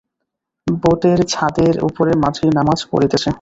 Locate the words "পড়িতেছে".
2.91-3.29